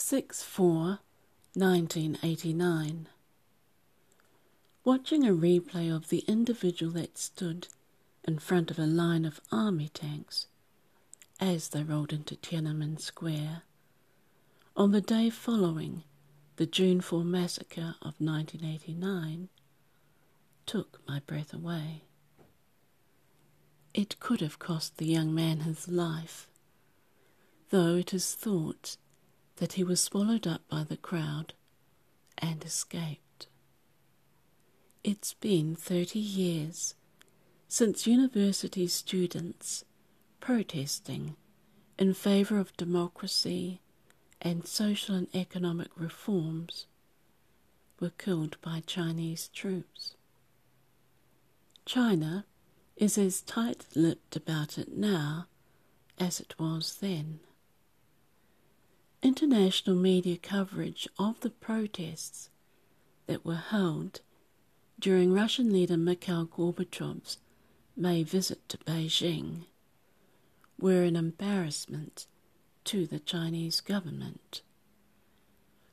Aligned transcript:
6 0.00 0.42
4 0.42 0.98
1989. 1.52 3.08
Watching 4.82 5.26
a 5.26 5.32
replay 5.32 5.94
of 5.94 6.08
the 6.08 6.24
individual 6.26 6.90
that 6.92 7.18
stood 7.18 7.68
in 8.26 8.38
front 8.38 8.70
of 8.70 8.78
a 8.78 8.86
line 8.86 9.26
of 9.26 9.42
army 9.52 9.90
tanks 9.92 10.46
as 11.38 11.68
they 11.68 11.82
rolled 11.82 12.14
into 12.14 12.34
Tiananmen 12.34 12.98
Square 12.98 13.62
on 14.74 14.90
the 14.92 15.02
day 15.02 15.28
following 15.28 16.02
the 16.56 16.66
June 16.66 17.02
4 17.02 17.22
massacre 17.22 17.94
of 18.00 18.14
1989 18.18 19.50
took 20.64 21.00
my 21.06 21.20
breath 21.26 21.52
away. 21.52 22.04
It 23.92 24.18
could 24.18 24.40
have 24.40 24.58
cost 24.58 24.96
the 24.96 25.06
young 25.06 25.34
man 25.34 25.60
his 25.60 25.88
life, 25.88 26.48
though 27.68 27.96
it 27.96 28.14
is 28.14 28.34
thought 28.34 28.96
that 29.60 29.74
he 29.74 29.84
was 29.84 30.02
swallowed 30.02 30.46
up 30.46 30.62
by 30.70 30.82
the 30.82 30.96
crowd 30.96 31.52
and 32.38 32.64
escaped. 32.64 33.46
It's 35.04 35.34
been 35.34 35.76
30 35.76 36.18
years 36.18 36.94
since 37.68 38.06
university 38.06 38.86
students 38.86 39.84
protesting 40.40 41.36
in 41.98 42.14
favour 42.14 42.58
of 42.58 42.74
democracy 42.78 43.82
and 44.40 44.66
social 44.66 45.14
and 45.14 45.28
economic 45.34 45.88
reforms 45.94 46.86
were 48.00 48.12
killed 48.16 48.56
by 48.62 48.82
Chinese 48.86 49.48
troops. 49.48 50.14
China 51.84 52.46
is 52.96 53.18
as 53.18 53.42
tight 53.42 53.84
lipped 53.94 54.36
about 54.36 54.78
it 54.78 54.96
now 54.96 55.48
as 56.18 56.40
it 56.40 56.54
was 56.58 56.96
then. 57.02 57.40
International 59.22 59.94
media 59.94 60.38
coverage 60.38 61.06
of 61.18 61.38
the 61.40 61.50
protests 61.50 62.48
that 63.26 63.44
were 63.44 63.54
held 63.56 64.20
during 64.98 65.32
Russian 65.32 65.70
leader 65.70 65.98
Mikhail 65.98 66.46
Gorbachev's 66.46 67.36
May 67.94 68.22
visit 68.22 68.66
to 68.70 68.78
Beijing 68.78 69.66
were 70.78 71.02
an 71.02 71.16
embarrassment 71.16 72.26
to 72.84 73.06
the 73.06 73.18
Chinese 73.18 73.82
government. 73.82 74.62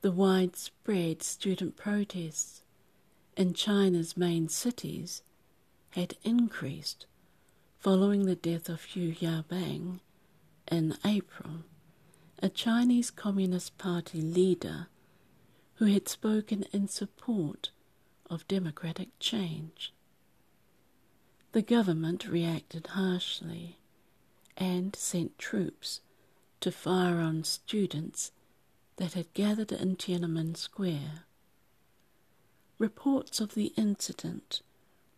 The 0.00 0.10
widespread 0.10 1.22
student 1.22 1.76
protests 1.76 2.62
in 3.36 3.54
China's 3.54 4.16
main 4.16 4.48
cities 4.48 5.22
had 5.90 6.16
increased 6.24 7.06
following 7.78 8.26
the 8.26 8.34
death 8.34 8.68
of 8.68 8.82
Hu 8.82 9.12
Yaobang 9.12 10.00
in 10.68 10.96
April 11.04 11.64
a 12.44 12.48
Chinese 12.48 13.08
Communist 13.12 13.78
Party 13.78 14.20
leader 14.20 14.88
who 15.74 15.84
had 15.84 16.08
spoken 16.08 16.64
in 16.72 16.88
support 16.88 17.70
of 18.28 18.48
democratic 18.48 19.10
change. 19.20 19.92
The 21.52 21.62
government 21.62 22.26
reacted 22.26 22.88
harshly 22.88 23.78
and 24.56 24.96
sent 24.96 25.38
troops 25.38 26.00
to 26.58 26.72
fire 26.72 27.20
on 27.20 27.44
students 27.44 28.32
that 28.96 29.12
had 29.12 29.32
gathered 29.34 29.70
in 29.70 29.94
Tiananmen 29.94 30.56
Square. 30.56 31.26
Reports 32.76 33.40
of 33.40 33.54
the 33.54 33.72
incident 33.76 34.62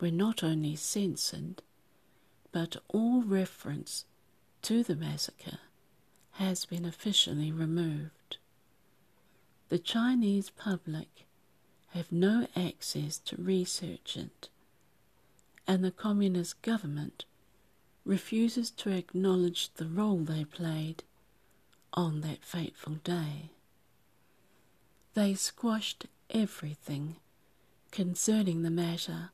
were 0.00 0.10
not 0.10 0.42
only 0.42 0.74
censored, 0.74 1.62
but 2.50 2.78
all 2.88 3.22
reference 3.22 4.06
to 4.62 4.82
the 4.82 4.96
massacre 4.96 5.58
has 6.32 6.64
been 6.64 6.84
officially 6.84 7.52
removed. 7.52 8.38
The 9.68 9.78
Chinese 9.78 10.50
public 10.50 11.26
have 11.90 12.10
no 12.10 12.46
access 12.56 13.18
to 13.18 13.36
research 13.36 14.16
it, 14.16 14.48
and 15.66 15.84
the 15.84 15.90
Communist 15.90 16.62
government 16.62 17.24
refuses 18.04 18.70
to 18.70 18.90
acknowledge 18.90 19.72
the 19.74 19.86
role 19.86 20.18
they 20.18 20.44
played 20.44 21.04
on 21.92 22.22
that 22.22 22.44
fateful 22.44 22.94
day. 23.04 23.50
They 25.14 25.34
squashed 25.34 26.06
everything 26.30 27.16
concerning 27.90 28.62
the 28.62 28.70
matter 28.70 29.30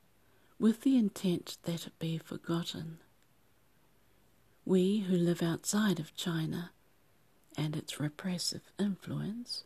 with 0.58 0.82
the 0.82 0.96
intent 0.96 1.58
that 1.62 1.86
it 1.86 1.98
be 2.00 2.18
forgotten. 2.18 2.98
We 4.64 5.00
who 5.00 5.16
live 5.16 5.42
outside 5.42 6.00
of 6.00 6.16
China 6.16 6.72
and 7.58 7.76
its 7.76 7.98
repressive 7.98 8.62
influence, 8.78 9.64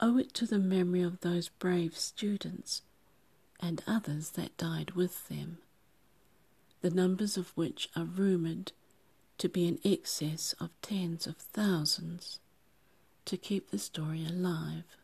owe 0.00 0.18
it 0.18 0.34
to 0.34 0.46
the 0.46 0.58
memory 0.58 1.00
of 1.00 1.20
those 1.20 1.48
brave 1.48 1.96
students 1.96 2.82
and 3.60 3.84
others 3.86 4.30
that 4.30 4.56
died 4.56 4.90
with 4.90 5.28
them, 5.28 5.58
the 6.80 6.90
numbers 6.90 7.36
of 7.36 7.56
which 7.56 7.88
are 7.94 8.04
rumoured 8.04 8.72
to 9.38 9.48
be 9.48 9.68
in 9.68 9.78
excess 9.84 10.54
of 10.60 10.70
tens 10.82 11.28
of 11.28 11.36
thousands, 11.36 12.40
to 13.24 13.36
keep 13.36 13.70
the 13.70 13.78
story 13.78 14.26
alive. 14.26 14.96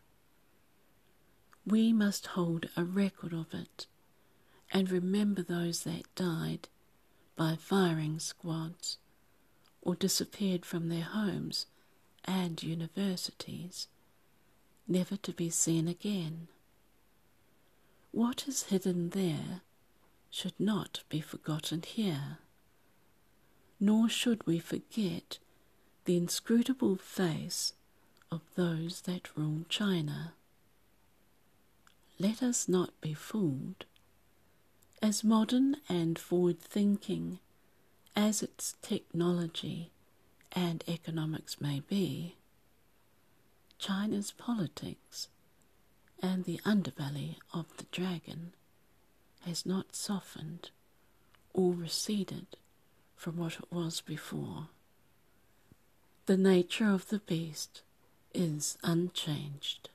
We 1.65 1.93
must 1.93 2.29
hold 2.29 2.67
a 2.77 2.83
record 2.83 3.33
of 3.33 3.55
it 3.55 3.87
and 4.73 4.91
remember 4.91 5.43
those 5.43 5.85
that 5.85 6.13
died 6.17 6.69
by 7.37 7.57
firing 7.57 8.19
squads 8.19 8.99
or 9.83 9.95
disappeared 9.95 10.65
from 10.65 10.89
their 10.89 11.05
homes 11.05 11.67
and 12.25 12.63
universities, 12.63 13.89
never 14.87 15.17
to 15.17 15.33
be 15.33 15.51
seen 15.51 15.89
again. 15.89 16.49
What 18.11 18.47
is 18.49 18.65
hidden 18.65 19.11
there 19.11 19.63
should 20.31 20.59
not 20.59 21.01
be 21.09 21.21
forgotten 21.21 21.83
here, 21.83 22.39
nor 23.81 24.09
should 24.09 24.47
we 24.47 24.59
forget 24.59 25.39
the 26.05 26.17
inscrutable 26.17 26.97
face 26.97 27.75
of 28.31 28.41
those 28.57 29.03
that 29.03 29.37
rule 29.37 29.65
China. 29.69 30.33
Let 32.19 32.43
us 32.43 32.69
not 32.69 32.99
be 33.01 33.15
fooled. 33.15 33.85
As 35.01 35.23
modern 35.23 35.77
and 35.89 36.19
forward 36.19 36.59
thinking 36.59 37.39
as 38.19 38.43
its 38.43 38.75
technology 38.83 39.93
and 40.51 40.83
economics 40.89 41.61
may 41.61 41.79
be, 41.89 42.35
China's 43.79 44.33
politics 44.33 45.29
and 46.21 46.45
the 46.45 46.59
underbelly 46.65 47.37
of 47.55 47.67
the 47.77 47.87
dragon 47.93 48.53
has 49.47 49.65
not 49.65 49.95
softened 49.95 50.71
or 51.55 51.73
receded 51.73 52.47
from 53.15 53.37
what 53.37 53.53
it 53.53 53.73
was 53.73 54.01
before. 54.01 54.67
The 56.27 56.37
nature 56.37 56.91
of 56.91 57.11
the 57.11 57.21
beast 57.21 57.83
is 58.35 58.79
unchanged. 58.83 59.91